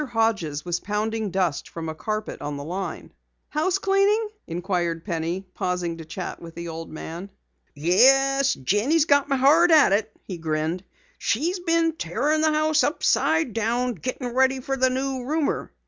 [0.07, 3.13] Hodges was pounding dust from a carpet on the line.
[3.49, 7.29] "Housecleaning?" inquired Penny, pausing to chat with the old man.
[7.75, 10.83] "Yes, Jenny's got me hard at it," he grinned.
[11.19, 15.71] "She's been tearin' the house upside down gettin' ready for the new roomer."